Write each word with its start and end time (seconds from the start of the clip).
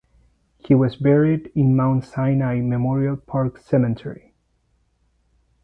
He 0.57 0.73
was 0.73 0.95
buried 0.95 1.51
in 1.53 1.75
Mount 1.75 2.03
Sinai 2.05 2.59
Memorial 2.61 3.17
Park 3.17 3.59
Cemetery. 3.59 4.33